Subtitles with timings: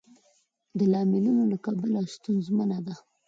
[0.77, 2.95] د لاملونو له کبله ستونزمنه ده.